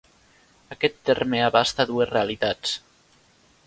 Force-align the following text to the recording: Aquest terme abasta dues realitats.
Aquest 0.75 0.97
terme 1.11 1.43
abasta 1.51 1.87
dues 1.93 2.11
realitats. 2.17 2.77